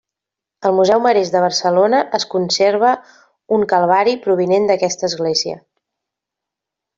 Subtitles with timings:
[0.67, 2.95] Al Museu Marès de Barcelona es conserva
[3.59, 5.61] un Calvari provinent d'aquesta església.